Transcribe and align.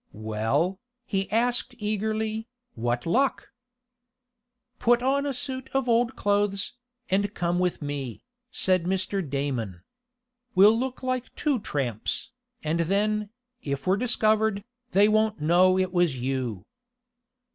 "Well," 0.13 0.79
he 1.05 1.29
asked 1.31 1.75
eagerly, 1.77 2.47
"what 2.73 3.05
luck?" 3.05 3.49
"Put 4.79 5.03
on 5.03 5.27
a 5.27 5.31
suit 5.35 5.69
of 5.75 5.87
old 5.87 6.15
clothes, 6.15 6.73
and 7.11 7.31
come 7.35 7.59
with 7.59 7.83
me," 7.83 8.23
said 8.49 8.85
Mr. 8.85 9.21
Damon. 9.21 9.83
"We'll 10.55 10.73
look 10.75 11.03
like 11.03 11.35
two 11.35 11.59
tramps, 11.59 12.31
and 12.63 12.79
then, 12.79 13.29
if 13.61 13.85
we're 13.85 13.95
discovered, 13.97 14.63
they 14.89 15.07
won't 15.07 15.39
know 15.39 15.77
it 15.77 15.93
was 15.93 16.17
you." 16.19 16.65